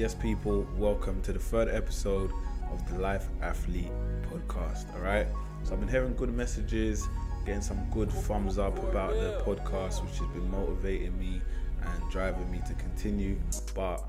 Yes, 0.00 0.14
people, 0.14 0.66
welcome 0.78 1.20
to 1.20 1.32
the 1.34 1.38
third 1.38 1.68
episode 1.68 2.32
of 2.72 2.90
the 2.90 2.98
Life 2.98 3.28
Athlete 3.42 3.92
podcast. 4.32 4.90
All 4.94 5.02
right. 5.02 5.26
So 5.62 5.74
I've 5.74 5.80
been 5.80 5.90
hearing 5.90 6.16
good 6.16 6.34
messages, 6.34 7.06
getting 7.44 7.60
some 7.60 7.86
good 7.90 8.10
thumbs 8.10 8.56
up 8.56 8.78
about 8.78 9.12
the 9.12 9.42
podcast, 9.44 10.02
which 10.02 10.16
has 10.16 10.26
been 10.28 10.50
motivating 10.50 11.18
me 11.18 11.42
and 11.82 12.10
driving 12.10 12.50
me 12.50 12.62
to 12.66 12.72
continue. 12.76 13.38
But 13.74 14.02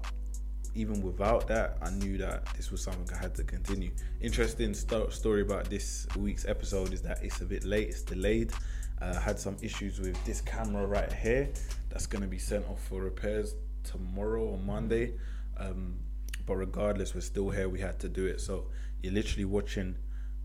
even 0.76 1.02
without 1.02 1.46
that, 1.50 1.78
I 1.82 1.90
knew 1.90 2.18
that 2.20 2.46
this 2.56 2.72
was 2.72 2.82
something 2.82 3.14
I 3.14 3.22
had 3.22 3.36
to 3.36 3.44
continue. 3.44 3.92
Interesting 4.22 4.74
st- 4.74 5.12
story 5.12 5.42
about 5.42 5.66
this 5.66 6.08
week's 6.16 6.46
episode 6.46 6.94
is 6.94 7.02
that 7.02 7.22
it's 7.22 7.42
a 7.42 7.46
bit 7.46 7.66
late, 7.66 7.90
it's 7.90 8.02
delayed. 8.02 8.54
Uh, 9.02 9.20
had 9.20 9.38
some 9.38 9.58
issues 9.62 10.00
with 10.00 10.16
this 10.24 10.40
camera 10.40 10.88
right 10.88 11.12
here 11.12 11.50
that's 11.90 12.08
going 12.08 12.22
to 12.22 12.30
be 12.30 12.40
sent 12.40 12.66
off 12.70 12.82
for 12.82 13.02
repairs 13.02 13.56
tomorrow 13.84 14.46
or 14.46 14.58
Monday. 14.58 15.16
Um, 15.58 16.00
but 16.46 16.56
regardless, 16.56 17.14
we're 17.14 17.22
still 17.22 17.50
here. 17.50 17.70
We 17.70 17.80
had 17.80 18.00
to 18.00 18.10
do 18.10 18.26
it. 18.26 18.42
So 18.42 18.66
you're 19.02 19.14
literally 19.14 19.46
watching 19.46 19.96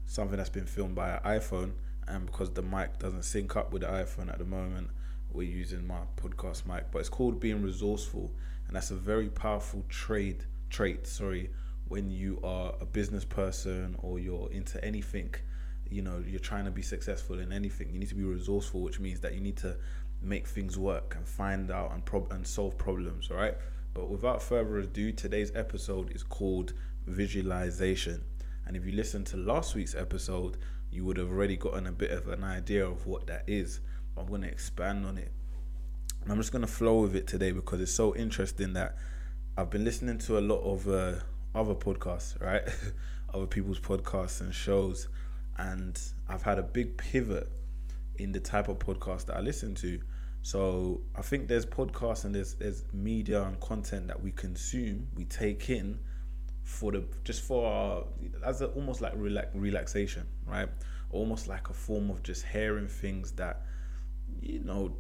something 0.05 0.37
that's 0.37 0.51
been 0.51 0.67
filmed 0.67 0.95
by 0.95 1.11
an 1.11 1.21
iPhone, 1.25 1.73
and 2.07 2.27
because 2.27 2.51
the 2.53 2.63
mic 2.63 2.99
doesn't 2.99 3.25
sync 3.25 3.57
up 3.57 3.73
with 3.73 3.83
the 3.83 3.89
iPhone 3.89 4.31
at 4.31 4.39
the 4.39 4.45
moment, 4.45 4.89
we're 5.33 5.49
using 5.49 5.87
my 5.87 6.01
podcast 6.17 6.67
mic. 6.67 6.91
But 6.91 7.01
it's 7.01 7.09
called 7.09 7.41
being 7.41 7.63
resourceful, 7.63 8.31
and 8.67 8.77
that's 8.77 8.91
a 8.91 8.97
very 8.97 9.29
powerful 9.29 9.85
trade 9.89 10.45
trait. 10.71 11.07
Sorry, 11.07 11.51
when 11.89 12.11
you 12.11 12.41
are 12.43 12.75
a 12.81 12.87
business 12.87 13.25
person 13.25 13.97
or 14.01 14.19
you're 14.19 14.51
into 14.51 14.83
anything, 14.85 15.35
you 15.91 16.03
know, 16.03 16.23
you're 16.27 16.41
trying 16.41 16.65
to 16.65 16.71
be 16.71 16.83
successful 16.83 17.39
in 17.39 17.53
anything. 17.53 17.91
You 17.93 17.99
need 17.99 18.09
to 18.09 18.15
be 18.15 18.25
resourceful, 18.25 18.81
which 18.81 18.99
means 18.99 19.21
that 19.21 19.35
you 19.35 19.41
need 19.41 19.57
to 19.59 19.77
make 20.23 20.47
things 20.47 20.79
work 20.79 21.15
and 21.17 21.27
find 21.27 21.71
out 21.71 21.93
and 21.93 22.05
prob- 22.05 22.33
and 22.33 22.47
solve 22.47 22.77
problems. 22.79 23.31
All 23.31 23.37
right. 23.37 23.55
But 23.97 24.11
without 24.11 24.43
further 24.43 24.77
ado, 24.77 25.11
today's 25.11 25.51
episode 25.55 26.15
is 26.15 26.23
called 26.23 26.75
visualization. 27.07 28.23
And 28.67 28.77
if 28.77 28.85
you 28.85 28.93
listen 28.93 29.25
to 29.25 29.39
last 29.39 29.75
week's 29.75 29.95
episode, 29.95 30.59
you 30.91 31.03
would 31.07 31.17
have 31.17 31.31
already 31.31 31.57
gotten 31.57 31.87
a 31.87 31.93
bit 31.93 32.11
of 32.11 32.29
an 32.29 32.45
idea 32.45 32.87
of 32.87 33.07
what 33.07 33.27
that 33.29 33.45
is. 33.47 33.81
I'm 34.15 34.27
going 34.27 34.43
to 34.43 34.49
expand 34.49 35.07
on 35.07 35.17
it. 35.17 35.33
I'm 36.29 36.37
just 36.37 36.53
going 36.53 36.61
to 36.61 36.71
flow 36.71 37.01
with 37.01 37.17
it 37.17 37.27
today 37.27 37.53
because 37.53 37.81
it's 37.81 37.91
so 37.91 38.15
interesting 38.15 38.75
that 38.75 38.97
I've 39.57 39.71
been 39.71 39.85
listening 39.85 40.19
to 40.19 40.39
a 40.39 40.43
lot 40.43 40.61
of 40.61 40.87
uh, 40.87 41.15
other 41.55 41.75
podcasts, 41.75 42.39
right? 42.39 42.65
other 43.33 43.47
people's 43.47 43.81
podcasts 43.81 44.43
and 44.43 44.55
shows. 44.55 45.09
And 45.57 45.99
I've 46.29 46.43
had 46.43 46.59
a 46.59 46.63
big 46.63 46.99
pivot 46.99 47.51
in 48.17 48.33
the 48.33 48.41
type 48.41 48.69
of 48.69 48.79
podcast 48.79 49.25
that 49.27 49.39
I 49.39 49.41
listen 49.41 49.75
to. 49.77 50.03
So 50.47 51.01
I 51.17 51.23
think 51.23 51.49
there's 51.49 51.67
podcasts 51.67 52.25
and 52.25 52.33
there's 52.33 52.55
there's 52.55 52.85
media 52.93 53.43
and 53.43 53.59
content 53.59 54.07
that 54.07 54.23
we 54.23 54.31
consume, 54.31 55.09
we 55.17 55.25
take 55.25 55.69
in 55.71 55.99
for 56.63 56.93
the 56.93 57.03
just 57.25 57.43
for 57.43 57.67
our, 57.67 58.05
as 58.45 58.61
a, 58.61 58.67
almost 58.67 59.01
like 59.01 59.15
relax, 59.17 59.49
relaxation, 59.55 60.25
right? 60.47 60.69
Almost 61.11 61.49
like 61.49 61.69
a 61.69 61.73
form 61.73 62.11
of 62.11 62.23
just 62.23 62.47
hearing 62.47 62.87
things 62.87 63.33
that 63.33 63.63
you 64.41 64.61
know 64.61 64.97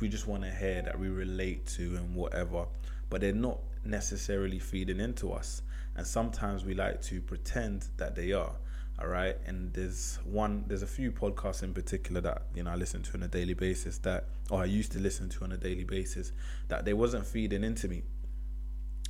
we 0.00 0.08
just 0.08 0.28
want 0.28 0.44
to 0.44 0.54
hear 0.54 0.80
that 0.82 0.96
we 0.96 1.08
relate 1.08 1.66
to 1.74 1.96
and 1.96 2.14
whatever, 2.14 2.64
but 3.10 3.20
they're 3.20 3.32
not 3.32 3.58
necessarily 3.84 4.60
feeding 4.60 5.00
into 5.00 5.32
us. 5.32 5.62
And 5.96 6.06
sometimes 6.06 6.64
we 6.64 6.74
like 6.74 7.02
to 7.02 7.20
pretend 7.20 7.88
that 7.96 8.14
they 8.14 8.30
are 8.30 8.54
all 9.00 9.08
right? 9.08 9.36
And 9.46 9.72
there's 9.72 10.18
one 10.24 10.64
there's 10.66 10.82
a 10.82 10.86
few 10.86 11.10
podcasts 11.10 11.62
in 11.62 11.74
particular 11.74 12.20
that 12.20 12.42
you 12.54 12.62
know 12.62 12.70
i 12.70 12.76
listen 12.76 13.02
to 13.02 13.14
on 13.14 13.22
a 13.22 13.28
daily 13.28 13.54
basis 13.54 13.98
that 13.98 14.26
or 14.50 14.62
i 14.62 14.64
used 14.64 14.92
to 14.92 14.98
listen 14.98 15.28
to 15.30 15.44
on 15.44 15.52
a 15.52 15.56
daily 15.56 15.84
basis 15.84 16.32
that 16.68 16.84
they 16.84 16.92
wasn't 16.94 17.26
feeding 17.26 17.64
into 17.64 17.88
me. 17.88 18.02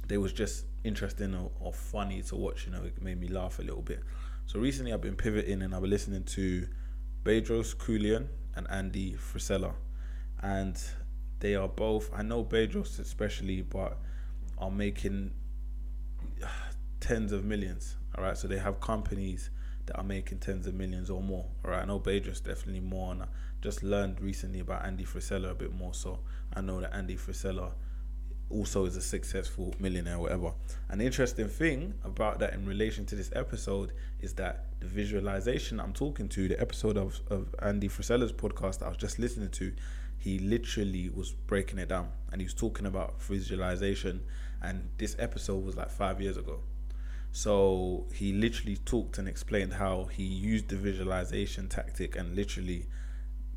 They 0.06 0.18
was 0.18 0.34
just 0.34 0.66
interesting 0.84 1.34
or, 1.34 1.50
or 1.60 1.72
funny 1.72 2.22
to 2.22 2.36
watch 2.36 2.66
you 2.66 2.72
know 2.72 2.82
it 2.84 3.00
made 3.02 3.20
me 3.20 3.28
laugh 3.28 3.58
a 3.58 3.62
little 3.62 3.82
bit. 3.82 4.00
So 4.46 4.58
recently 4.58 4.92
i've 4.92 5.02
been 5.02 5.16
pivoting 5.16 5.62
and 5.62 5.74
i've 5.74 5.82
been 5.82 5.90
listening 5.90 6.24
to 6.24 6.66
bedros 7.22 7.74
keuilian 7.76 8.28
and 8.56 8.66
andy 8.70 9.14
frisella. 9.14 9.74
And 10.42 10.80
they 11.40 11.54
are 11.54 11.68
both 11.68 12.10
i 12.14 12.22
know 12.22 12.44
bedros 12.44 12.98
especially 12.98 13.62
but 13.62 13.98
are 14.56 14.70
making 14.70 15.32
uh, 16.42 16.46
tens 17.00 17.32
of 17.32 17.44
millions 17.44 17.96
all 18.16 18.24
right? 18.24 18.36
So 18.36 18.48
they 18.48 18.58
have 18.58 18.80
companies 18.80 19.50
that 19.86 19.96
are 19.96 20.04
making 20.04 20.38
tens 20.38 20.66
of 20.66 20.74
millions 20.74 21.10
or 21.10 21.22
more. 21.22 21.46
Right, 21.62 21.82
I 21.82 21.84
know 21.84 22.00
Bedros 22.00 22.42
definitely 22.42 22.80
more, 22.80 23.12
and 23.12 23.22
I 23.22 23.26
just 23.60 23.82
learned 23.82 24.20
recently 24.20 24.60
about 24.60 24.84
Andy 24.84 25.04
Frisella 25.04 25.50
a 25.50 25.54
bit 25.54 25.74
more. 25.74 25.94
So 25.94 26.20
I 26.52 26.60
know 26.60 26.80
that 26.80 26.94
Andy 26.94 27.16
Frisella 27.16 27.72
also 28.50 28.84
is 28.84 28.96
a 28.96 29.00
successful 29.00 29.74
millionaire, 29.78 30.18
whatever. 30.18 30.52
An 30.88 31.00
interesting 31.00 31.48
thing 31.48 31.94
about 32.04 32.38
that 32.40 32.54
in 32.54 32.66
relation 32.66 33.06
to 33.06 33.14
this 33.14 33.30
episode 33.34 33.92
is 34.20 34.34
that 34.34 34.66
the 34.80 34.86
visualization 34.86 35.80
I'm 35.80 35.92
talking 35.92 36.28
to, 36.30 36.48
the 36.48 36.60
episode 36.60 36.96
of, 36.96 37.20
of 37.30 37.54
Andy 37.62 37.88
Frisella's 37.88 38.32
podcast 38.32 38.82
I 38.82 38.88
was 38.88 38.96
just 38.96 39.18
listening 39.18 39.50
to, 39.50 39.72
he 40.18 40.38
literally 40.38 41.08
was 41.08 41.32
breaking 41.32 41.78
it 41.78 41.88
down 41.88 42.08
and 42.32 42.40
he 42.40 42.44
was 42.44 42.54
talking 42.54 42.86
about 42.86 43.20
visualization. 43.22 44.22
And 44.62 44.88
this 44.98 45.16
episode 45.18 45.64
was 45.64 45.76
like 45.76 45.90
five 45.90 46.20
years 46.20 46.36
ago. 46.36 46.60
So 47.34 48.06
he 48.14 48.32
literally 48.32 48.76
talked 48.76 49.18
and 49.18 49.26
explained 49.26 49.72
how 49.72 50.04
he 50.04 50.22
used 50.22 50.68
the 50.68 50.76
visualization 50.76 51.68
tactic 51.68 52.14
and 52.14 52.36
literally, 52.36 52.86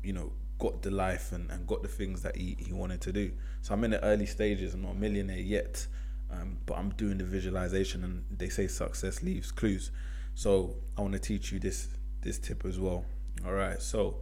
you 0.02 0.12
know, 0.12 0.32
got 0.58 0.82
the 0.82 0.90
life 0.90 1.30
and, 1.30 1.48
and 1.48 1.64
got 1.64 1.82
the 1.82 1.88
things 1.88 2.22
that 2.22 2.34
he, 2.34 2.56
he 2.58 2.72
wanted 2.72 3.00
to 3.02 3.12
do. 3.12 3.30
So 3.62 3.74
I'm 3.74 3.84
in 3.84 3.92
the 3.92 4.02
early 4.02 4.26
stages. 4.26 4.74
I'm 4.74 4.82
not 4.82 4.90
a 4.90 4.94
millionaire 4.96 5.38
yet, 5.38 5.86
um, 6.28 6.58
but 6.66 6.76
I'm 6.76 6.90
doing 6.90 7.18
the 7.18 7.24
visualization 7.24 8.02
and 8.02 8.24
they 8.36 8.48
say 8.48 8.66
success 8.66 9.22
leaves 9.22 9.52
clues. 9.52 9.92
So 10.34 10.74
I 10.96 11.02
want 11.02 11.12
to 11.12 11.20
teach 11.20 11.52
you 11.52 11.60
this 11.60 11.86
this 12.20 12.40
tip 12.40 12.64
as 12.64 12.80
well. 12.80 13.04
All 13.46 13.52
right. 13.52 13.80
So 13.80 14.16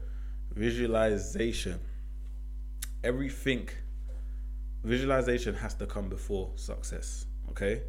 visualization. 0.54 1.80
Everything 3.02 3.70
visualization 4.84 5.54
has 5.54 5.72
to 5.76 5.86
come 5.86 6.10
before 6.10 6.50
success. 6.56 7.24
Okay 7.48 7.80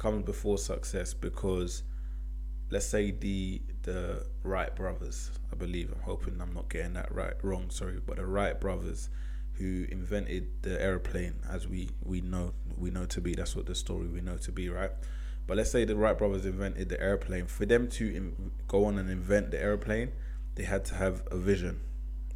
comes 0.00 0.24
before 0.24 0.56
success 0.56 1.12
because 1.12 1.82
let's 2.70 2.86
say 2.86 3.10
the 3.10 3.60
the 3.82 4.26
Wright 4.42 4.74
brothers, 4.74 5.30
I 5.52 5.56
believe. 5.56 5.92
I'm 5.92 6.02
hoping 6.02 6.40
I'm 6.40 6.54
not 6.54 6.70
getting 6.70 6.94
that 6.94 7.14
right 7.14 7.34
wrong, 7.42 7.70
sorry, 7.70 8.00
but 8.04 8.16
the 8.16 8.26
Wright 8.26 8.58
brothers 8.58 9.10
who 9.54 9.86
invented 9.90 10.62
the 10.62 10.80
airplane 10.80 11.34
as 11.48 11.68
we 11.68 11.90
we 12.02 12.22
know 12.22 12.54
we 12.78 12.90
know 12.90 13.04
to 13.06 13.20
be. 13.20 13.34
That's 13.34 13.54
what 13.54 13.66
the 13.66 13.74
story 13.74 14.06
we 14.06 14.22
know 14.22 14.38
to 14.38 14.50
be, 14.50 14.70
right? 14.70 14.90
But 15.46 15.58
let's 15.58 15.70
say 15.70 15.84
the 15.84 15.96
Wright 15.96 16.16
brothers 16.16 16.46
invented 16.46 16.88
the 16.88 17.00
airplane. 17.00 17.46
For 17.46 17.66
them 17.66 17.88
to 17.90 18.14
in, 18.14 18.52
go 18.68 18.86
on 18.86 18.96
and 18.96 19.10
invent 19.10 19.50
the 19.50 19.60
airplane, 19.60 20.12
they 20.54 20.64
had 20.64 20.86
to 20.86 20.94
have 20.94 21.24
a 21.30 21.36
vision. 21.36 21.80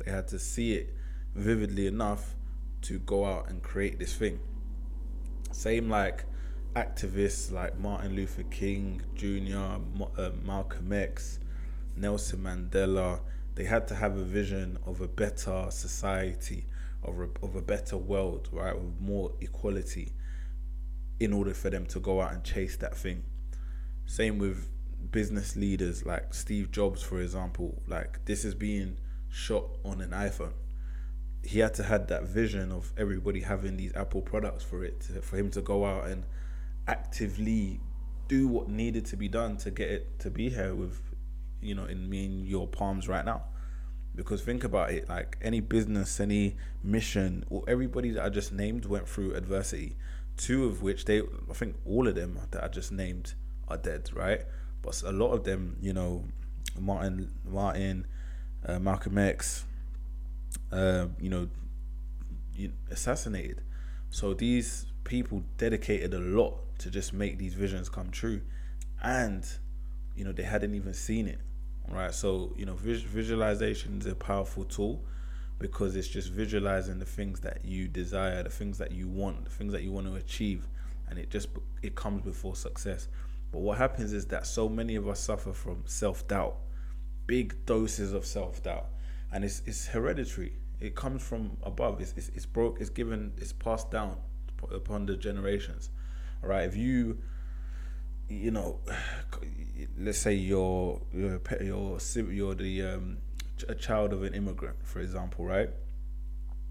They 0.05 0.11
had 0.11 0.29
to 0.29 0.39
see 0.39 0.75
it 0.75 0.95
vividly 1.35 1.87
enough 1.87 2.35
to 2.83 2.99
go 2.99 3.25
out 3.25 3.49
and 3.49 3.63
create 3.63 3.99
this 3.99 4.15
thing. 4.15 4.39
Same 5.51 5.89
like 5.89 6.27
activists 6.75 7.53
like 7.53 7.79
Martin 7.79 8.15
Luther 8.15 8.43
King 8.45 9.03
Jr., 9.15 9.79
uh, 10.21 10.31
Malcolm 10.45 10.93
X, 10.93 11.39
Nelson 11.97 12.41
Mandela, 12.41 13.21
they 13.55 13.65
had 13.65 13.87
to 13.89 13.95
have 13.95 14.17
a 14.17 14.25
vision 14.25 14.79
of 14.85 15.01
a 15.01 15.09
better 15.09 15.67
society, 15.71 16.67
of 17.03 17.21
a, 17.21 17.29
of 17.43 17.55
a 17.55 17.63
better 17.63 17.97
world, 17.97 18.49
right, 18.53 18.77
with 18.77 19.01
more 19.01 19.33
equality, 19.41 20.13
in 21.21 21.33
order 21.33 21.55
for 21.55 21.71
them 21.71 21.87
to 21.87 22.01
go 22.01 22.21
out 22.21 22.33
and 22.33 22.43
chase 22.43 22.77
that 22.79 22.97
thing. 22.97 23.23
Same 24.07 24.39
with 24.39 24.69
business 25.11 25.55
leaders 25.55 26.05
like 26.05 26.35
Steve 26.35 26.73
Jobs, 26.73 27.03
for 27.03 27.21
example. 27.21 27.81
Like 27.87 28.25
this 28.25 28.45
is 28.45 28.55
being 28.55 28.99
shot 29.29 29.65
on 29.85 30.01
an 30.01 30.11
iPhone. 30.11 30.53
He 31.45 31.61
had 31.61 31.75
to 31.75 31.85
had 31.85 32.09
that 32.09 32.25
vision 32.25 32.73
of 32.73 32.93
everybody 32.97 33.43
having 33.43 33.77
these 33.77 33.95
Apple 33.95 34.23
products 34.23 34.65
for 34.65 34.85
it, 34.85 35.01
to, 35.03 35.21
for 35.23 35.37
him 35.37 35.51
to 35.53 35.61
go 35.61 35.85
out 35.85 36.07
and 36.07 36.25
actively 36.87 37.81
do 38.29 38.49
what 38.49 38.69
needed 38.69 39.05
to 39.07 39.17
be 39.17 39.29
done 39.29 39.57
to 39.59 39.71
get 39.71 39.91
it 39.91 40.19
to 40.19 40.31
be 40.31 40.49
here 40.49 40.75
with 40.75 41.01
you 41.61 41.75
know 41.75 41.85
in 41.85 42.09
me 42.09 42.25
in 42.25 42.47
your 42.47 42.67
palms 42.67 43.09
right 43.09 43.25
now. 43.25 43.45
Because 44.15 44.43
think 44.43 44.63
about 44.63 44.91
it 44.91 45.09
like 45.09 45.37
any 45.43 45.61
business 45.61 46.21
any 46.21 46.57
mission 46.83 47.45
or 47.51 47.65
everybody 47.67 48.11
that 48.11 48.25
i 48.25 48.29
just 48.29 48.53
named 48.53 48.87
went 48.87 49.09
through 49.09 49.35
adversity. 49.35 49.97
Two 50.37 50.65
of 50.67 50.83
which 50.83 51.05
they 51.05 51.21
i 51.21 51.53
think 51.53 51.77
all 51.85 52.09
of 52.09 52.15
them 52.15 52.39
that 52.51 52.63
i 52.63 52.69
just 52.69 52.93
named 52.93 53.35
are 53.69 53.77
dead 53.77 54.11
right? 54.15 54.43
But 54.83 55.03
a 55.03 55.13
lot 55.13 55.33
of 55.33 55.45
them 55.45 55.77
you 55.81 55.93
know 55.93 56.25
martin 56.79 57.31
martin 57.45 58.07
uh, 58.67 58.79
malcolm 58.79 59.19
x 59.19 59.65
uh, 60.73 61.07
you 61.21 61.31
know 61.31 61.49
assassinated. 62.91 63.63
So 64.11 64.35
these 64.35 64.87
people 65.05 65.43
dedicated 65.57 66.15
a 66.15 66.19
lot 66.19 66.55
to 66.79 66.91
just 66.91 67.13
make 67.13 67.39
these 67.39 67.55
visions 67.55 67.89
come 67.89 68.11
true 68.11 68.41
and 69.03 69.47
you 70.17 70.25
know 70.25 70.33
they 70.33 70.43
hadn't 70.43 70.75
even 70.75 70.95
seen 70.95 71.29
it 71.29 71.39
right 71.89 72.15
so 72.15 72.53
you 72.57 72.65
know 72.65 72.75
vis- 72.75 73.03
visualization 73.03 73.99
is 74.01 74.07
a 74.07 74.15
powerful 74.15 74.65
tool 74.65 75.05
because 75.59 75.95
it's 75.95 76.09
just 76.09 76.31
visualizing 76.31 76.99
the 76.99 77.05
things 77.05 77.41
that 77.41 77.65
you 77.65 77.87
desire 77.87 78.43
the 78.43 78.51
things 78.51 78.79
that 78.79 78.91
you 78.91 79.07
want 79.07 79.45
the 79.45 79.51
things 79.51 79.73
that 79.73 79.83
you 79.83 79.93
want 79.93 80.07
to 80.07 80.15
achieve 80.15 80.67
and 81.09 81.19
it 81.19 81.31
just 81.31 81.49
it 81.83 81.95
comes 81.95 82.23
before 82.23 82.57
success. 82.57 83.09
But 83.53 83.61
what 83.61 83.79
happens 83.79 84.13
is 84.13 84.27
that 84.27 84.47
so 84.47 84.69
many 84.69 84.97
of 84.97 85.07
us 85.09 85.21
suffer 85.21 85.53
from 85.53 85.83
self 85.87 86.27
doubt, 86.27 86.57
big 87.27 87.65
doses 87.67 88.13
of 88.13 88.27
self 88.27 88.63
doubt, 88.63 88.87
and 89.33 89.45
it's 89.45 89.63
it's 89.67 89.87
hereditary. 89.87 90.55
It 90.81 90.95
comes 90.95 91.23
from 91.23 91.57
above. 91.63 92.01
It's, 92.01 92.15
it's 92.17 92.31
it's 92.31 92.47
broke. 92.47 92.81
It's 92.81 92.91
given. 92.91 93.33
It's 93.37 93.53
passed 93.53 93.91
down 93.91 94.17
upon 94.73 95.07
the 95.07 95.17
generations. 95.17 95.91
All 96.43 96.51
right. 96.51 96.67
If 96.69 96.77
you 96.77 97.19
you 98.29 98.51
know, 98.51 98.81
let's 99.99 100.19
say 100.19 100.35
you're 100.35 101.01
you're 101.13 101.41
you're, 101.61 101.99
you're 102.33 102.55
the 102.55 102.83
um, 102.83 103.19
a 103.69 103.75
child 103.75 104.13
of 104.13 104.23
an 104.23 104.35
immigrant, 104.35 104.77
for 104.85 105.01
example, 105.01 105.45
right? 105.45 105.71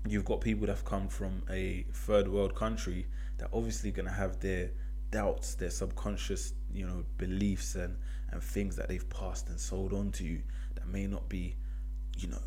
You've 0.07 0.25
got 0.25 0.41
people 0.41 0.67
that 0.67 0.73
have 0.73 0.85
come 0.85 1.07
from 1.07 1.43
a 1.49 1.85
third 1.93 2.27
world 2.27 2.55
country 2.55 3.07
that 3.37 3.49
obviously 3.53 3.91
going 3.91 4.07
to 4.07 4.13
have 4.13 4.39
their 4.39 4.71
doubts, 5.11 5.55
their 5.55 5.69
subconscious, 5.69 6.53
you 6.73 6.85
know, 6.85 7.05
beliefs 7.17 7.75
and 7.75 7.97
and 8.31 8.41
things 8.41 8.75
that 8.75 8.89
they've 8.89 9.07
passed 9.09 9.49
and 9.49 9.59
sold 9.59 9.93
on 9.93 10.11
to 10.11 10.23
you 10.23 10.41
that 10.75 10.87
may 10.87 11.05
not 11.05 11.29
be, 11.29 11.55
you 12.17 12.27
know, 12.27 12.41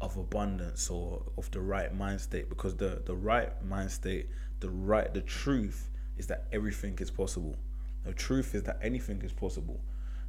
of 0.00 0.16
abundance 0.16 0.88
or 0.88 1.22
of 1.36 1.50
the 1.50 1.60
right 1.60 1.94
mind 1.94 2.20
state. 2.20 2.48
Because 2.48 2.74
the 2.76 3.02
the 3.04 3.14
right 3.14 3.64
mind 3.64 3.90
state, 3.90 4.28
the 4.60 4.70
right, 4.70 5.12
the 5.12 5.20
truth 5.20 5.90
is 6.16 6.26
that 6.28 6.46
everything 6.52 6.98
is 6.98 7.10
possible. 7.10 7.56
The 8.04 8.12
truth 8.12 8.54
is 8.54 8.62
that 8.64 8.78
anything 8.82 9.22
is 9.22 9.32
possible. 9.32 9.80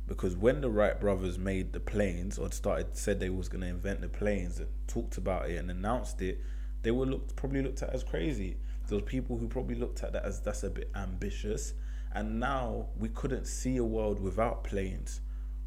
Because 0.07 0.35
when 0.35 0.61
the 0.61 0.69
Wright 0.69 0.99
brothers 0.99 1.37
made 1.37 1.73
the 1.73 1.79
planes 1.79 2.39
or 2.39 2.51
started 2.51 2.95
said 2.95 3.19
they 3.19 3.29
was 3.29 3.49
gonna 3.49 3.65
invent 3.67 4.01
the 4.01 4.07
planes 4.07 4.59
and 4.59 4.69
talked 4.87 5.17
about 5.17 5.49
it 5.49 5.57
and 5.57 5.69
announced 5.69 6.21
it, 6.21 6.39
they 6.81 6.91
were 6.91 7.05
looked 7.05 7.35
probably 7.35 7.61
looked 7.61 7.83
at 7.83 7.93
as 7.93 8.03
crazy. 8.03 8.57
Was 8.89 9.01
people 9.01 9.37
who 9.37 9.49
probably 9.49 9.75
looked 9.75 10.03
at 10.03 10.13
that 10.13 10.23
as 10.23 10.39
that's 10.39 10.63
a 10.63 10.69
bit 10.69 10.89
ambitious. 10.95 11.73
And 12.13 12.39
now 12.39 12.87
we 12.97 13.09
couldn't 13.09 13.45
see 13.45 13.77
a 13.77 13.83
world 13.83 14.19
without 14.21 14.63
planes. 14.63 15.19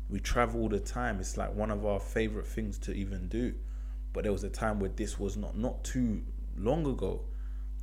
We 0.09 0.21
travel 0.21 0.63
all 0.63 0.69
the 0.71 0.81
time. 0.81 1.21
It's 1.21 1.37
like 1.37 1.55
one 1.55 1.71
of 1.71 1.85
our 1.85 2.01
favorite 2.01 2.47
things 2.47 2.79
to 2.79 2.93
even 2.93 3.29
do. 3.29 3.55
But 4.15 4.25
there 4.25 4.33
was 4.33 4.43
a 4.43 4.49
time 4.49 4.81
where 4.81 4.91
this 4.91 5.21
was 5.21 5.37
not 5.37 5.57
not 5.57 5.85
too 5.85 6.23
long 6.57 6.87
ago, 6.87 7.21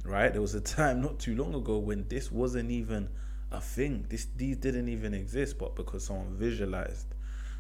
right? 0.03 0.31
There 0.31 0.41
was 0.41 0.55
a 0.55 0.61
time 0.61 1.01
not 1.07 1.19
too 1.19 1.35
long 1.35 1.53
ago 1.53 1.77
when 1.77 2.07
this 2.07 2.31
wasn't 2.31 2.71
even 2.71 3.09
a 3.51 3.61
thing. 3.61 4.05
This 4.09 4.27
these 4.35 4.57
didn't 4.57 4.89
even 4.89 5.13
exist, 5.13 5.57
but 5.57 5.75
because 5.75 6.05
someone 6.05 6.35
visualized. 6.35 7.07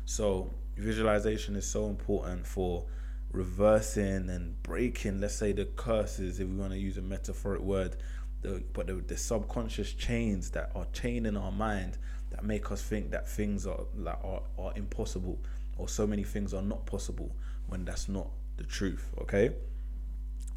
So 0.05 0.51
visualization 0.77 1.55
is 1.55 1.67
so 1.67 1.87
important 1.87 2.47
for 2.47 2.85
reversing 3.31 4.29
and 4.29 4.61
breaking, 4.63 5.19
let's 5.19 5.35
say 5.35 5.51
the 5.51 5.65
curses, 5.65 6.39
if 6.39 6.47
we 6.47 6.55
want 6.55 6.71
to 6.71 6.79
use 6.79 6.97
a 6.97 7.01
metaphoric 7.01 7.61
word, 7.61 7.97
the, 8.41 8.63
but 8.73 8.87
the, 8.87 8.93
the 8.93 9.17
subconscious 9.17 9.93
chains 9.93 10.49
that 10.51 10.71
are 10.75 10.87
chaining 10.93 11.35
our 11.35 11.51
mind 11.51 11.97
that 12.29 12.43
make 12.43 12.71
us 12.71 12.81
think 12.81 13.11
that 13.11 13.27
things 13.27 13.65
are 13.65 13.81
like 13.95 14.19
are, 14.23 14.41
are 14.57 14.73
impossible 14.75 15.39
or 15.77 15.87
so 15.87 16.05
many 16.05 16.23
things 16.23 16.53
are 16.53 16.61
not 16.61 16.85
possible 16.85 17.35
when 17.67 17.85
that's 17.85 18.07
not 18.07 18.27
the 18.57 18.63
truth. 18.63 19.13
Okay. 19.21 19.51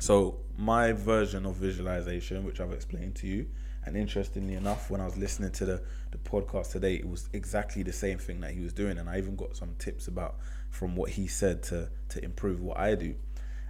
So 0.01 0.39
my 0.57 0.93
version 0.93 1.45
of 1.45 1.57
visualization, 1.57 2.43
which 2.43 2.59
I've 2.59 2.73
explained 2.73 3.17
to 3.17 3.27
you, 3.27 3.47
and 3.85 3.99
interestingly 3.99 4.55
enough, 4.55 4.91
when 4.91 4.99
I 4.99 5.05
was 5.05 5.19
listening 5.19 5.51
to 5.53 5.67
the, 5.67 5.83
the 6.11 6.17
podcast 6.17 6.73
today, 6.73 6.95
it 6.95 7.07
was 7.07 7.29
exactly 7.35 7.83
the 7.83 7.93
same 7.93 8.17
thing 8.17 8.41
that 8.41 8.53
he 8.53 8.61
was 8.61 8.73
doing. 8.73 8.97
And 8.97 9.11
I 9.11 9.19
even 9.19 9.37
got 9.37 9.57
some 9.57 9.75
tips 9.79 10.09
about 10.09 10.37
from 10.71 10.97
what 10.97 11.11
he 11.11 11.27
said 11.27 11.63
to, 11.65 11.91
to 12.09 12.25
improve 12.25 12.63
what 12.63 12.79
I 12.79 12.95
do. 12.95 13.15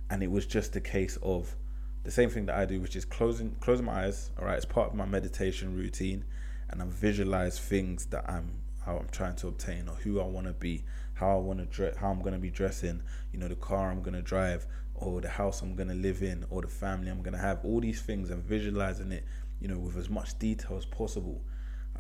And 0.09 0.23
it 0.23 0.31
was 0.31 0.47
just 0.47 0.77
a 0.77 0.81
case 0.81 1.19
of 1.21 1.57
the 2.05 2.13
same 2.13 2.31
thing 2.31 2.47
that 2.47 2.57
I 2.57 2.65
do, 2.65 2.81
which 2.81 2.95
is 2.95 3.05
closing 3.05 3.57
closing 3.59 3.87
my 3.87 4.05
eyes. 4.05 4.31
All 4.39 4.45
right, 4.45 4.57
it's 4.57 4.65
part 4.65 4.91
of 4.91 4.95
my 4.95 5.07
meditation 5.07 5.77
routine, 5.77 6.25
and 6.69 6.81
I 6.81 6.85
visualize 6.87 7.59
things 7.59 8.07
that 8.07 8.25
I'm 8.31 8.53
how 8.85 8.97
I'm 8.97 9.09
trying 9.09 9.37
to 9.37 9.49
obtain 9.49 9.89
or 9.89 9.97
who 9.97 10.21
I 10.21 10.25
want 10.25 10.47
to 10.47 10.53
be, 10.53 10.85
how 11.15 11.37
I 11.37 11.41
want 11.41 11.59
to 11.59 11.67
dress, 11.67 11.97
how 11.97 12.11
I'm 12.11 12.21
going 12.21 12.35
to 12.35 12.41
be 12.41 12.51
dressing, 12.51 13.03
you 13.33 13.39
know, 13.39 13.49
the 13.49 13.57
car 13.57 13.91
I'm 13.91 14.03
going 14.03 14.15
to 14.15 14.23
drive, 14.23 14.67
or 15.01 15.21
the 15.21 15.29
house 15.29 15.63
I'm 15.63 15.77
to 15.77 15.85
live 15.85 16.23
in, 16.23 16.45
or 16.51 16.63
the 16.63 16.69
family 16.69 17.11
I'm 17.11 17.23
to 17.23 17.39
have. 17.39 17.65
All 17.65 17.81
these 17.81 18.03
things 18.03 18.31
and 18.31 18.43
visualizing 18.43 19.13
it 19.13 19.25
you 19.61 19.69
know, 19.69 19.79
with 19.79 19.97
as 19.97 20.09
much 20.09 20.39
detail 20.39 20.77
as 20.77 20.87
possible. 20.87 21.43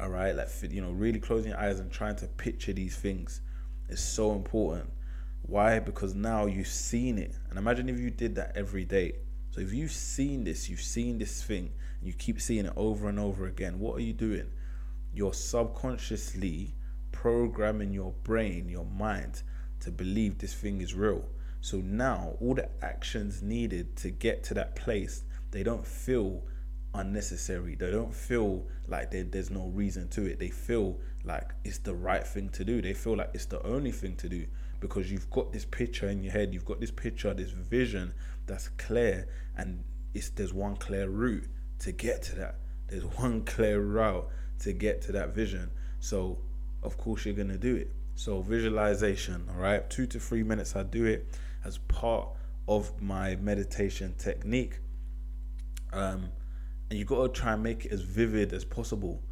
All 0.00 0.08
right, 0.08 0.34
like 0.34 0.48
you 0.70 0.80
know, 0.80 0.90
really 0.90 1.20
closing 1.20 1.50
your 1.50 1.60
eyes 1.60 1.78
and 1.78 1.92
trying 1.92 2.16
to 2.16 2.26
picture 2.26 2.72
these 2.72 2.96
things 2.96 3.42
is 3.88 4.00
so 4.00 4.32
important. 4.32 4.90
Why? 5.42 5.78
Because 5.78 6.14
now 6.14 6.46
you've 6.46 6.68
seen 6.68 7.18
it, 7.18 7.36
and 7.50 7.58
imagine 7.58 7.88
if 7.88 7.98
you 7.98 8.10
did 8.10 8.34
that 8.36 8.52
every 8.56 8.84
day. 8.84 9.16
So 9.50 9.60
if 9.60 9.72
you've 9.72 9.92
seen 9.92 10.44
this, 10.44 10.70
you've 10.70 10.80
seen 10.80 11.18
this 11.18 11.42
thing, 11.42 11.72
and 11.98 12.06
you 12.06 12.14
keep 12.14 12.40
seeing 12.40 12.66
it 12.66 12.72
over 12.76 13.08
and 13.08 13.18
over 13.18 13.46
again. 13.46 13.78
What 13.78 13.96
are 13.96 14.02
you 14.02 14.14
doing? 14.14 14.46
You're 15.12 15.34
subconsciously 15.34 16.74
programming 17.12 17.92
your 17.92 18.12
brain, 18.22 18.68
your 18.68 18.86
mind, 18.86 19.42
to 19.80 19.90
believe 19.90 20.38
this 20.38 20.54
thing 20.54 20.80
is 20.80 20.94
real. 20.94 21.24
So 21.60 21.78
now 21.78 22.36
all 22.40 22.54
the 22.54 22.68
actions 22.82 23.42
needed 23.42 23.96
to 23.96 24.10
get 24.10 24.42
to 24.44 24.54
that 24.54 24.76
place, 24.76 25.24
they 25.50 25.62
don't 25.62 25.86
feel 25.86 26.42
unnecessary. 26.94 27.74
They 27.74 27.90
don't 27.90 28.14
feel 28.14 28.66
like 28.88 29.10
there's 29.10 29.50
no 29.50 29.66
reason 29.68 30.08
to 30.08 30.26
it. 30.26 30.38
They 30.38 30.48
feel 30.48 30.98
like 31.24 31.50
it's 31.64 31.78
the 31.78 31.94
right 31.94 32.26
thing 32.26 32.48
to 32.50 32.64
do. 32.64 32.82
They 32.82 32.94
feel 32.94 33.16
like 33.16 33.30
it's 33.34 33.46
the 33.46 33.62
only 33.64 33.92
thing 33.92 34.16
to 34.16 34.28
do 34.28 34.46
because 34.80 35.12
you've 35.12 35.30
got 35.30 35.52
this 35.52 35.64
picture 35.64 36.08
in 36.08 36.22
your 36.22 36.32
head. 36.32 36.52
You've 36.54 36.64
got 36.64 36.80
this 36.80 36.90
picture, 36.90 37.32
this 37.34 37.50
vision 37.50 38.14
that's 38.46 38.68
clear, 38.68 39.28
and 39.56 39.84
it's 40.14 40.30
there's 40.30 40.52
one 40.52 40.76
clear 40.76 41.08
route 41.08 41.46
to 41.80 41.92
get 41.92 42.22
to 42.24 42.36
that. 42.36 42.56
There's 42.88 43.04
one 43.18 43.44
clear 43.44 43.80
route 43.80 44.28
to 44.60 44.72
get 44.72 45.02
to 45.02 45.12
that 45.12 45.34
vision. 45.34 45.70
So 46.00 46.38
of 46.82 46.96
course 46.96 47.24
you're 47.24 47.34
gonna 47.34 47.58
do 47.58 47.76
it. 47.76 47.92
So 48.14 48.42
visualization, 48.42 49.48
all 49.50 49.60
right, 49.60 49.88
two 49.88 50.06
to 50.08 50.20
three 50.20 50.42
minutes. 50.42 50.76
I 50.76 50.82
do 50.82 51.06
it 51.06 51.26
as 51.64 51.78
part 51.78 52.28
of 52.68 53.00
my 53.00 53.36
meditation 53.36 54.14
technique. 54.18 54.78
Um, 55.92 56.30
and 56.90 56.98
you 56.98 57.04
got 57.04 57.34
to 57.34 57.40
try 57.40 57.54
and 57.54 57.62
make 57.62 57.86
it 57.86 57.92
as 57.92 58.02
vivid 58.02 58.52
as 58.52 58.64
possible 58.64 59.22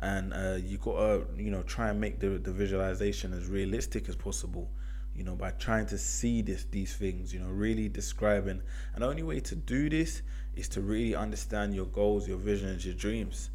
and 0.00 0.32
uh, 0.32 0.56
you 0.64 0.78
got 0.78 0.96
to 0.96 1.26
you 1.36 1.50
know 1.50 1.62
try 1.62 1.90
and 1.90 2.00
make 2.00 2.20
the, 2.20 2.28
the 2.38 2.52
visualization 2.52 3.32
as 3.32 3.46
realistic 3.46 4.08
as 4.08 4.14
possible 4.16 4.70
you 5.14 5.24
know 5.24 5.34
by 5.34 5.50
trying 5.52 5.86
to 5.86 5.98
see 5.98 6.40
this 6.40 6.64
these 6.70 6.94
things 6.94 7.34
you 7.34 7.40
know 7.40 7.48
really 7.48 7.88
describing 7.88 8.62
and 8.94 9.02
the 9.02 9.06
only 9.06 9.24
way 9.24 9.40
to 9.40 9.56
do 9.56 9.90
this 9.90 10.22
is 10.54 10.68
to 10.68 10.80
really 10.80 11.14
understand 11.14 11.74
your 11.74 11.86
goals 11.86 12.28
your 12.28 12.38
visions 12.38 12.86
your 12.86 12.94
dreams 12.94 13.50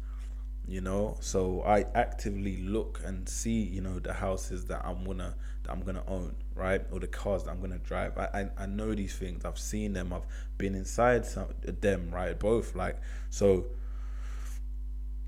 you 0.66 0.80
know? 0.80 1.16
So 1.20 1.62
i 1.62 1.84
actively 1.94 2.58
look 2.58 3.00
and 3.04 3.28
see 3.28 3.62
you 3.62 3.80
know 3.80 3.98
the 3.98 4.12
houses 4.12 4.66
that 4.66 4.84
i'm 4.84 5.04
gonna 5.04 5.34
that 5.62 5.72
i'm 5.72 5.82
gonna 5.82 6.04
own 6.06 6.34
right? 6.54 6.82
Or 6.90 7.00
the 7.00 7.06
cars 7.06 7.44
that 7.44 7.50
i'm 7.50 7.60
gonna 7.60 7.78
drive. 7.78 8.16
I 8.18 8.28
i, 8.58 8.64
I 8.64 8.66
know 8.66 8.94
these 8.94 9.14
things. 9.14 9.44
I've 9.44 9.58
seen 9.58 9.92
them. 9.92 10.12
I've 10.12 10.26
been 10.58 10.74
inside 10.74 11.26
some 11.26 11.48
them 11.62 12.10
right? 12.12 12.38
Both 12.38 12.74
like 12.74 13.00
so 13.30 13.66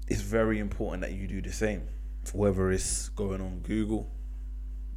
it's 0.09 0.21
very 0.21 0.59
important 0.61 1.03
that 1.03 1.13
you 1.13 1.27
do 1.27 1.43
the 1.43 1.53
same. 1.53 1.83
Whether 2.33 2.71
it's 2.73 3.09
going 3.11 3.41
on 3.41 3.61
google 3.61 4.11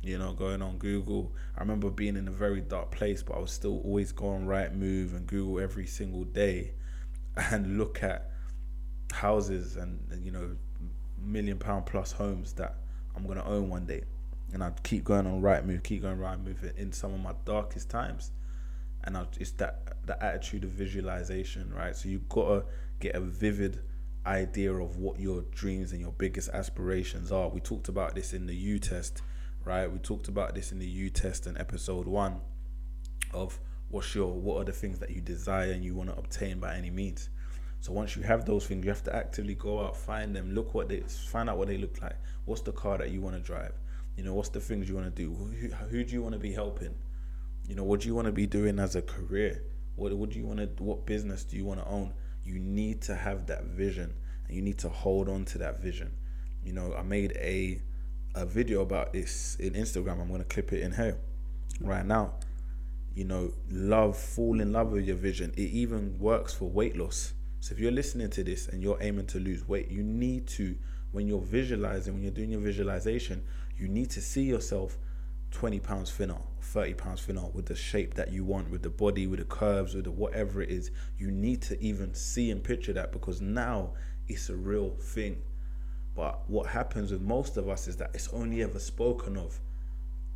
you 0.01 0.17
know 0.17 0.34
going 0.34 0.62
on 0.62 0.77
google. 0.77 1.34
I 1.58 1.62
remember 1.62 1.89
being 1.89 2.15
in 2.15 2.27
a 2.27 2.31
very 2.31 2.62
dark 2.62 2.91
place 2.91 3.22
but 3.22 3.36
i 3.36 3.39
was 3.39 3.51
still 3.51 3.81
always 3.81 4.12
going 4.12 4.46
Rightmove 4.46 5.15
and 5.15 5.27
google 5.27 5.60
every 5.60 5.86
single 5.86 6.24
day 6.24 6.72
and 7.36 7.77
look 7.77 8.01
at 8.01 8.31
houses 9.12 9.75
and 9.75 10.00
you 10.24 10.32
know 10.32 10.56
million 11.22 11.58
pound 11.58 11.86
plus 11.86 12.12
homes 12.12 12.54
that 12.54 12.75
I'm 13.16 13.28
gonna 13.28 13.44
own 13.44 13.70
one 13.70 13.86
day, 13.86 14.04
and 14.54 14.63
I'd 14.63 14.82
keep 14.84 15.04
going 15.04 15.28
on 15.28 15.42
Rightmove, 15.42 15.84
keep 15.84 16.01
going 16.01 16.18
Rightmove 16.18 16.75
in 16.78 16.92
some 16.92 17.13
of 17.13 17.20
my 17.20 17.34
darkest 17.46 17.89
times, 17.89 18.32
and 19.04 19.18
I, 19.18 19.25
it's 19.39 19.51
that 19.51 20.06
the 20.06 20.22
attitude 20.24 20.63
of 20.63 20.72
visualization, 20.72 21.74
right? 21.74 21.96
So 21.96 22.10
you 22.10 22.22
gotta 22.30 22.66
get 23.00 23.16
a 23.16 23.20
vivid 23.20 23.82
idea 24.25 24.74
of 24.74 24.98
what 24.98 25.20
your 25.20 25.42
dreams 25.51 25.92
and 25.92 26.01
your 26.01 26.12
biggest 26.12 26.50
aspirations 26.50 27.32
are. 27.32 27.48
We 27.50 27.60
talked 27.60 27.89
about 27.89 28.16
this 28.16 28.34
in 28.34 28.46
the 28.46 28.56
U 28.56 28.80
test, 28.80 29.22
right? 29.63 29.92
We 29.92 30.00
talked 30.00 30.28
about 30.28 30.56
this 30.56 30.72
in 30.72 30.80
the 30.80 30.88
U 30.88 31.10
test 31.10 31.48
in 31.48 31.58
episode 31.58 32.08
one 32.08 32.42
of 33.34 33.60
what's 33.89 34.13
your 34.13 34.32
what 34.32 34.62
are 34.62 34.66
the 34.66 34.72
things 34.72 35.00
that 35.00 35.10
you 35.10 35.22
desire 35.22 35.72
and 35.72 35.84
you 35.84 35.96
want 35.96 36.10
to 36.10 36.18
obtain 36.18 36.60
by 36.60 36.75
any 36.75 36.89
means 36.89 37.30
so 37.81 37.93
once 37.93 38.15
you 38.15 38.24
have 38.24 38.45
those 38.45 38.67
things, 38.67 38.83
you 38.83 38.89
have 38.89 39.03
to 39.03 39.15
actively 39.15 39.55
go 39.55 39.79
out, 39.79 39.95
find 39.95 40.36
them, 40.36 40.53
look 40.53 40.74
what 40.74 40.89
they, 40.89 41.00
find 41.00 41.50
out 41.50 41.57
what 41.57 41.69
they 41.69 41.77
look 41.77 42.01
like. 42.01 42.15
What's 42.45 42.62
the 42.62 42.74
car 42.74 42.98
that 42.98 43.12
you 43.12 43.21
want 43.21 43.36
to 43.36 43.41
drive? 43.41 43.74
You 44.17 44.24
know, 44.24 44.33
what's 44.33 44.50
the 44.50 44.59
things 44.59 44.89
you 44.89 44.95
want 44.95 45.15
to 45.15 45.24
do? 45.24 45.33
Who, 45.33 45.67
who 45.67 46.03
do 46.03 46.13
you 46.13 46.21
want 46.21 46.33
to 46.33 46.39
be 46.39 46.51
helping? 46.51 46.93
You 47.67 47.75
know, 47.75 47.83
what 47.83 48.01
do 48.01 48.07
you 48.07 48.15
want 48.15 48.25
to 48.25 48.33
be 48.33 48.48
doing 48.48 48.79
as 48.79 48.95
a 48.95 49.01
career? 49.01 49.63
What, 49.95 50.12
what 50.13 50.31
do 50.31 50.39
you 50.39 50.45
want 50.45 50.59
to, 50.59 50.83
what 50.83 51.05
business 51.05 51.43
do 51.45 51.55
you 51.55 51.63
want 51.63 51.79
to 51.79 51.88
own? 51.88 52.13
You 52.43 52.59
need 52.59 53.01
to 53.03 53.15
have 53.15 53.48
that 53.48 53.63
vision 53.63 54.13
and 54.48 54.55
you 54.55 54.62
need 54.62 54.77
to 54.79 54.89
hold 54.89 55.29
on 55.29 55.45
to 55.45 55.57
that 55.59 55.79
vision. 55.79 56.12
You 56.65 56.74
know, 56.74 56.93
I 56.98 57.03
made 57.03 57.31
a, 57.38 57.81
a 58.36 58.45
video 58.45 58.81
about 58.81 59.13
this 59.13 59.55
in 59.57 59.74
Instagram. 59.74 60.19
I'm 60.19 60.38
to 60.38 60.43
clip 60.43 60.74
it 60.74 60.81
in 60.81 60.91
here 60.91 61.17
right 61.79 62.05
now. 62.05 62.33
You 63.15 63.24
know, 63.24 63.53
love, 63.71 64.17
fall 64.17 64.59
in 64.59 64.74
love 64.74 64.91
with 64.91 65.05
your 65.05 65.15
vision. 65.15 65.53
It 65.55 65.69
even 65.69 66.19
works 66.19 66.53
for 66.53 66.65
weight 66.65 66.98
loss 66.98 67.33
So 67.62 67.74
if 67.74 67.80
you're 67.80 67.92
listening 67.92 68.30
to 68.32 68.44
this 68.44 68.68
and 68.68 68.82
you're 68.82 68.98
aiming 69.01 69.28
to 69.28 69.39
lose 69.39 69.68
weight, 69.68 69.89
you 69.89 70.01
need 70.01 70.48
to, 70.48 70.75
when 71.12 71.28
you're 71.28 71.42
visualizing, 71.42 72.13
when 72.13 72.24
you're 72.24 72.32
doing 72.32 72.51
your 72.51 72.62
visualization, 72.62 73.44
you 73.78 73.88
need 73.88 74.10
to 74.12 74.22
see 74.22 74.44
yourself 74.44 74.98
20 75.51 75.80
pounds 75.80 76.12
thinner, 76.12 76.38
30 76.62 76.94
pounds 76.94 77.22
thinner 77.22 77.48
with 77.54 77.66
the 77.66 77.75
shape 77.75 78.13
that 78.13 78.32
you 78.32 78.46
want, 78.46 78.70
with 78.70 78.82
the 78.82 78.89
body, 78.89 79.28
with 79.28 79.39
the 79.39 79.46
curves, 79.46 79.94
with 79.94 80.06
the 80.06 80.12
whatever 80.12 80.62
it 80.62 80.70
is. 80.70 80.92
You 81.18 81.32
need 81.32 81.62
to 81.63 81.82
even 81.84 82.13
see 82.13 82.51
and 82.51 82.63
picture 82.63 82.94
that 82.94 83.12
because 83.12 83.42
now 83.42 83.92
it's 84.28 84.50
a 84.50 84.56
real 84.56 84.92
thing. 84.92 85.42
But 86.16 86.50
what 86.50 86.68
happens 86.68 87.12
with 87.12 87.22
most 87.22 87.58
of 87.58 87.68
us 87.68 87.88
is 87.88 87.98
that 87.98 88.12
it's 88.13 88.30
only 88.30 88.62
ever 88.63 88.80
spoken 88.80 89.38
of. 89.38 89.60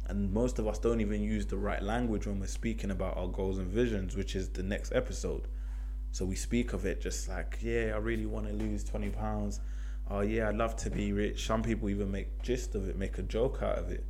And 0.07 0.33
most 0.33 0.59
of 0.59 0.67
us 0.67 0.79
don't 0.79 0.99
even 0.99 1.21
use 1.21 1.45
the 1.45 1.57
right 1.57 1.81
language 1.81 2.27
when 2.27 2.39
we're 2.39 2.47
speaking 2.47 2.91
about 2.91 3.15
our 3.15 3.27
goals 3.27 3.57
and 3.57 3.67
visions, 3.67 4.17
which 4.17 4.35
is 4.35 4.49
the 4.49 4.63
next 4.63 4.91
episode. 4.93 5.47
So 6.13 6.25
we 6.25 6.35
speak 6.35 6.73
of 6.73 6.85
it 6.85 7.01
just 7.01 7.27
like, 7.27 7.57
yeah, 7.59 7.93
I 7.95 7.97
really 7.97 8.27
want 8.27 8.45
to 8.45 8.53
lose 8.53 8.83
20 8.83 9.09
pounds. 9.09 9.61
Oh, 10.11 10.19
yeah, 10.19 10.47
I'd 10.47 10.55
love 10.55 10.75
to 10.75 10.91
be 10.91 11.11
rich. 11.11 11.47
Some 11.47 11.63
people 11.63 11.89
even 11.89 12.11
make 12.11 12.39
gist 12.43 12.75
of 12.75 12.87
it, 12.87 12.99
make 12.99 13.17
a 13.17 13.23
joke 13.23 13.63
out 13.63 13.79
of 13.79 13.89
it. 13.89 14.05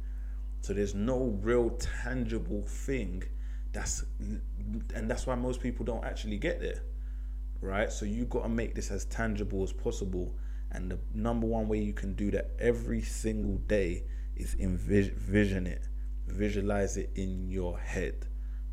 So 0.59 0.73
there's 0.73 0.93
no 0.93 1.37
real 1.41 1.69
tangible 2.03 2.63
thing 2.67 3.23
that's, 3.71 4.03
and 4.93 5.09
that's 5.09 5.25
why 5.25 5.35
most 5.35 5.61
people 5.61 5.85
don't 5.85 6.03
actually 6.03 6.37
get 6.37 6.59
there, 6.59 6.83
right? 7.61 7.89
So 7.89 8.03
you 8.03 8.25
got 8.25 8.43
to 8.43 8.49
make 8.49 8.75
this 8.75 8.91
as 8.91 9.05
tangible 9.05 9.63
as 9.63 9.71
possible. 9.71 10.35
And 10.71 10.91
the 10.91 10.99
number 11.13 11.47
one 11.47 11.69
way 11.69 11.79
you 11.79 11.93
can 11.93 12.15
do 12.15 12.31
that 12.31 12.51
every 12.59 13.01
single 13.01 13.59
day 13.59 14.03
is 14.35 14.57
envision 14.59 15.67
it, 15.67 15.87
visualize 16.27 16.97
it 16.97 17.11
in 17.15 17.49
your 17.49 17.79
head. 17.79 18.27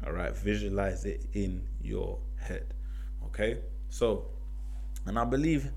All 0.05 0.13
right, 0.13 0.37
visualize 0.37 1.05
it 1.05 1.27
in 1.33 1.69
your 1.81 2.19
head. 2.37 2.75
Okay, 3.27 3.59
so, 3.89 4.27
and 5.07 5.19
I 5.19 5.25
believe 5.25 5.71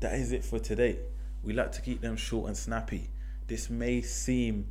that 0.00 0.14
is 0.14 0.32
it 0.32 0.44
for 0.44 0.58
today. 0.58 0.98
We 1.42 1.52
like 1.52 1.72
to 1.72 1.82
keep 1.82 2.00
them 2.00 2.16
short 2.16 2.48
and 2.48 2.56
snappy. 2.56 3.10
This 3.46 3.68
may 3.68 4.00
seem, 4.00 4.66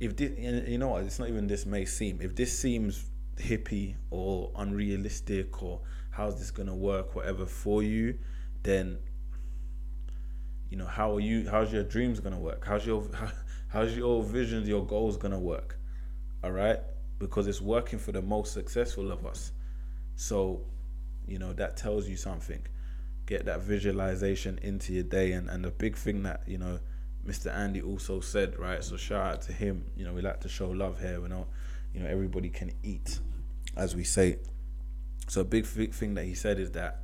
if 0.00 0.16
this, 0.16 0.32
you 0.68 0.78
know 0.78 0.88
what, 0.88 1.04
it's 1.04 1.18
not 1.18 1.28
even 1.28 1.46
this 1.46 1.66
may 1.66 1.84
seem. 1.84 2.20
If 2.20 2.34
this 2.34 2.56
seems 2.56 3.04
hippie 3.36 3.94
or 4.10 4.50
unrealistic 4.56 5.62
or 5.62 5.80
how's 6.10 6.38
this 6.38 6.50
gonna 6.50 6.74
work, 6.74 7.14
whatever 7.14 7.46
for 7.46 7.82
you, 7.82 8.18
then 8.62 8.98
you 10.70 10.76
know 10.76 10.86
how 10.86 11.14
are 11.14 11.20
you? 11.20 11.48
How's 11.48 11.72
your 11.72 11.84
dreams 11.84 12.20
gonna 12.20 12.38
work? 12.38 12.64
How's 12.66 12.84
your 12.86 13.06
how, 13.14 13.30
How's 13.68 13.96
your 13.96 14.22
visions, 14.22 14.68
your 14.68 14.86
goals 14.86 15.16
gonna 15.16 15.38
work? 15.38 15.78
All 16.42 16.52
right, 16.52 16.78
because 17.18 17.46
it's 17.46 17.60
working 17.60 17.98
for 17.98 18.12
the 18.12 18.22
most 18.22 18.52
successful 18.52 19.10
of 19.12 19.26
us. 19.26 19.52
So, 20.14 20.62
you 21.26 21.38
know 21.38 21.52
that 21.54 21.76
tells 21.76 22.08
you 22.08 22.16
something. 22.16 22.66
Get 23.26 23.46
that 23.46 23.60
visualization 23.60 24.58
into 24.62 24.92
your 24.92 25.04
day, 25.04 25.32
and 25.32 25.48
and 25.48 25.64
the 25.64 25.70
big 25.70 25.96
thing 25.96 26.22
that 26.24 26.42
you 26.46 26.58
know, 26.58 26.78
Mr. 27.26 27.54
Andy 27.54 27.82
also 27.82 28.20
said, 28.20 28.58
right? 28.58 28.82
So 28.82 28.96
shout 28.96 29.34
out 29.34 29.42
to 29.42 29.52
him. 29.52 29.84
You 29.96 30.04
know, 30.04 30.12
we 30.12 30.22
like 30.22 30.40
to 30.40 30.48
show 30.48 30.70
love 30.70 31.00
here. 31.00 31.20
We 31.20 31.28
know, 31.28 31.46
you 31.92 32.00
know, 32.00 32.08
everybody 32.08 32.50
can 32.50 32.72
eat, 32.82 33.18
as 33.76 33.96
we 33.96 34.04
say. 34.04 34.38
So 35.28 35.40
a 35.40 35.44
big 35.44 35.66
thing 35.66 36.14
that 36.14 36.24
he 36.24 36.34
said 36.34 36.60
is 36.60 36.70
that 36.72 37.00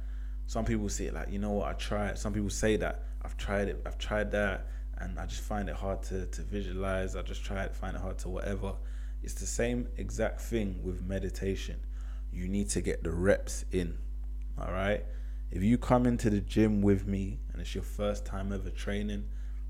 some 0.46 0.64
people 0.64 0.88
see 0.88 1.06
it 1.06 1.14
like, 1.14 1.30
you 1.30 1.38
know 1.38 1.52
what, 1.52 1.68
I 1.68 1.72
tried. 1.72 2.18
Some 2.18 2.32
people 2.32 2.50
say 2.50 2.76
that 2.76 3.02
I've 3.22 3.36
tried 3.36 3.68
it, 3.68 3.82
I've 3.86 3.98
tried 3.98 4.30
that, 4.32 4.66
and 4.98 5.18
I 5.18 5.26
just 5.26 5.42
find 5.42 5.68
it 5.68 5.74
hard 5.74 6.02
to, 6.04 6.26
to 6.26 6.42
visualize. 6.42 7.16
I 7.16 7.22
just 7.22 7.44
try 7.44 7.66
to 7.66 7.72
find 7.72 7.96
it 7.96 8.02
hard 8.02 8.18
to 8.18 8.28
whatever. 8.28 8.74
It's 9.22 9.34
the 9.34 9.46
same 9.46 9.88
exact 9.96 10.40
thing 10.40 10.80
with 10.82 11.02
meditation. 11.02 11.80
You 12.32 12.48
need 12.48 12.68
to 12.70 12.80
get 12.80 13.02
the 13.02 13.10
reps 13.10 13.64
in. 13.72 13.98
All 14.58 14.72
right. 14.72 15.04
If 15.50 15.62
you 15.62 15.78
come 15.78 16.06
into 16.06 16.30
the 16.30 16.40
gym 16.40 16.82
with 16.82 17.06
me 17.06 17.40
and 17.52 17.60
it's 17.60 17.74
your 17.74 17.84
first 17.84 18.24
time 18.24 18.52
ever 18.52 18.70
training, 18.70 19.28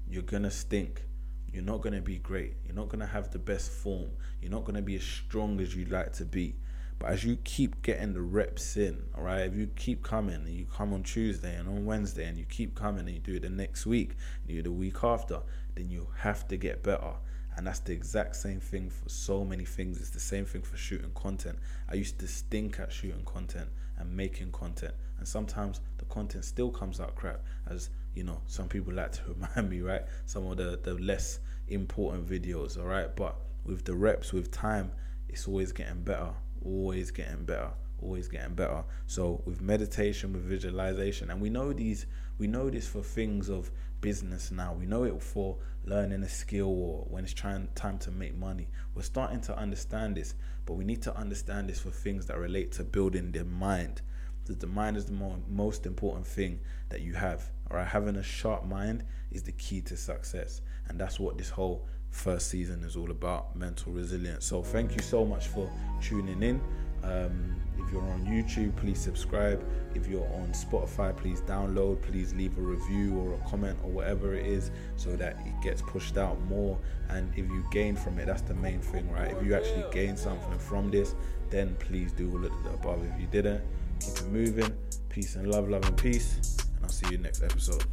you're 0.09 0.23
gonna 0.23 0.51
stink. 0.51 1.05
You're 1.53 1.62
not 1.62 1.83
gonna 1.83 2.01
be 2.01 2.19
great. 2.19 2.55
You're 2.65 2.75
not 2.75 2.89
gonna 2.89 3.07
have 3.07 3.31
the 3.31 3.39
best 3.39 3.71
form. 3.71 4.11
You're 4.41 4.51
not 4.51 4.65
gonna 4.65 4.83
be 4.83 4.97
as 4.97 5.03
strong 5.03 5.61
as 5.61 5.75
you'd 5.75 5.91
like 5.91 6.12
to 6.15 6.25
be. 6.25 6.57
But 6.99 7.11
as 7.11 7.25
you 7.25 7.37
keep 7.37 7.83
getting 7.83 8.12
the 8.12 8.23
reps 8.23 8.77
in, 8.77 9.03
all 9.17 9.25
right, 9.25 9.41
if 9.41 9.57
you 9.57 9.67
keep 9.75 10.03
coming 10.03 10.37
and 10.37 10.49
you 10.49 10.67
come 10.67 10.93
on 10.93 11.03
Tuesday 11.03 11.57
and 11.57 11.69
on 11.69 11.85
Wednesday 11.85 12.27
and 12.27 12.39
you 12.39 12.45
keep 12.45 12.75
coming 12.75 13.07
and 13.07 13.11
you 13.11 13.19
do 13.19 13.35
it 13.35 13.43
the 13.43 13.51
next 13.51 13.87
week, 13.87 14.11
and 14.43 14.51
you 14.51 14.55
do 14.57 14.61
it 14.61 14.62
the 14.65 14.73
week 14.73 15.03
after, 15.03 15.41
then 15.75 15.91
you 15.91 16.09
have 16.19 16.47
to 16.49 16.57
get 16.57 16.83
better. 16.83 17.15
And 17.56 17.66
that's 17.66 17.80
the 17.80 17.92
exact 17.92 18.37
same 18.37 18.61
thing 18.61 18.90
for 18.90 19.09
so 19.09 19.44
many 19.44 19.64
things. 19.64 20.00
It's 20.00 20.11
the 20.11 20.21
same 20.21 20.44
thing 20.44 20.62
for 20.62 20.76
shooting 20.76 21.11
content. 21.14 21.59
I 21.90 21.94
used 21.94 22.18
to 22.21 22.28
stink 22.28 22.80
at 22.80 22.92
shooting 22.92 23.25
content 23.25 23.68
and 23.99 24.16
making 24.16 24.52
content. 24.52 24.94
And 25.18 25.28
sometimes 25.28 25.80
the 25.99 26.04
content 26.06 26.44
still 26.44 26.71
comes 26.71 26.99
out 27.00 27.14
crap, 27.14 27.40
as 27.68 27.90
you 28.14 28.25
know, 28.25 28.40
some 28.47 28.68
people 28.68 28.92
like 28.92 29.12
to 29.12 29.21
remind 29.28 29.71
me, 29.71 29.80
right? 29.80 30.02
Some 30.26 30.47
of 30.47 30.56
the, 30.56 30.78
the 30.82 30.94
less 30.94 31.40
important 31.68 32.28
videos, 32.28 32.78
all 32.78 32.87
right? 32.87 33.14
But 33.14 33.37
with 33.64 33.85
the 33.85 33.94
reps, 33.94 34.32
with 34.32 34.50
time, 34.50 34.92
it's 35.28 35.47
always 35.47 35.73
getting 35.73 36.02
better 36.02 36.32
always 36.64 37.11
getting 37.11 37.44
better 37.44 37.71
always 38.02 38.28
getting 38.28 38.54
better. 38.54 38.85
So 39.06 39.42
with 39.44 39.61
meditation 39.61 40.32
with 40.32 40.42
visualization 40.42 41.30
and 41.30 41.40
we 41.40 41.50
know 41.50 41.73
these 41.73 42.06
we 42.38 42.47
know 42.47 42.71
this 42.71 42.88
for 42.88 43.02
things 43.02 43.49
of 43.49 43.71
business 44.00 44.50
now. 44.50 44.73
We 44.73 44.87
know 44.87 45.04
it 45.04 45.23
for 45.23 45.59
learning 45.85 46.23
a 46.23 46.28
skill 46.28 46.68
or 46.68 47.06
when 47.09 47.25
it's 47.25 47.32
trying 47.32 47.68
time 47.75 47.99
to 47.99 48.11
make 48.11 48.37
money. 48.37 48.68
We're 48.94 49.02
starting 49.02 49.40
to 49.42 49.56
understand 49.56 50.16
this 50.16 50.35
but 50.66 50.75
we 50.75 50.85
need 50.85 51.02
to 51.02 51.16
understand 51.16 51.68
this 51.68 51.80
for 51.80 51.90
things 51.90 52.26
that 52.26 52.38
relate 52.38 52.73
to 52.73 52.85
building 52.85 53.32
the 53.32 53.44
mind. 53.44 54.02
Because 54.42 54.59
the 54.59 54.66
mind 54.66 54.97
is 54.97 55.06
the 55.06 55.12
mo- 55.12 55.42
most 55.49 55.87
important 55.87 56.26
thing 56.26 56.61
that 56.88 57.00
you 57.00 57.14
have 57.14 57.50
all 57.71 57.76
right? 57.76 57.87
Having 57.87 58.16
a 58.16 58.23
sharp 58.23 58.64
mind 58.64 59.04
is 59.30 59.42
the 59.42 59.52
key 59.52 59.80
to 59.82 59.97
success 59.97 60.62
and 60.88 60.99
that's 61.00 61.21
what 61.21 61.38
this 61.38 61.50
whole 61.50 61.87
first 62.12 62.49
season 62.49 62.85
is 62.85 62.94
all 62.94 63.11
about 63.11 63.56
mental 63.56 63.92
resilience. 63.92 64.44
So 64.44 64.62
thank 64.62 64.94
you 64.94 65.02
so 65.02 65.25
much 65.25 65.49
for 65.49 65.68
tuning 66.00 66.42
in. 66.42 66.61
Um, 67.02 67.56
if 67.79 67.93
you're 67.93 68.02
on 68.02 68.25
YouTube, 68.26 68.75
please 68.76 68.99
subscribe. 68.99 69.64
If 69.95 70.07
you're 70.07 70.26
on 70.35 70.52
Spotify, 70.52 71.17
please 71.17 71.41
download. 71.43 72.00
Please 72.02 72.35
leave 72.35 72.57
a 72.59 72.61
review 72.61 73.19
or 73.19 73.35
a 73.35 73.38
comment 73.49 73.79
or 73.83 73.91
whatever 73.91 74.35
it 74.35 74.47
is 74.47 74.71
so 74.97 75.17
that 75.17 75.37
it 75.45 75.55
gets 75.62 75.83
pushed 75.83 76.17
out 76.17 76.41
more. 76.45 76.79
And 77.09 77.31
if 77.33 77.47
you 77.49 77.64
gain 77.71 77.97
from 77.97 78.19
it, 78.19 78.26
that's 78.26 78.43
the 78.43 78.55
main 78.55 78.81
thing, 78.81 79.11
right? 79.11 79.31
If 79.31 79.45
you 79.45 79.55
actually 79.55 79.85
gain 79.93 80.17
something 80.17 80.59
from 80.59 80.91
this, 80.91 81.14
then 81.50 81.76
please 81.79 82.12
do 82.12 82.31
all 82.31 82.45
of 82.45 82.64
the 82.64 82.71
above. 82.71 83.05
If 83.05 83.21
you 83.21 83.26
didn't, 83.26 83.62
keep 84.00 84.17
it 84.17 84.29
moving. 84.29 84.73
Peace 85.09 85.37
and 85.37 85.50
love, 85.50 85.69
love 85.69 85.85
and 85.85 85.97
peace. 85.97 86.57
And 86.76 86.85
I'll 86.85 86.91
see 86.91 87.11
you 87.11 87.19
next 87.19 87.43
episode. 87.43 87.85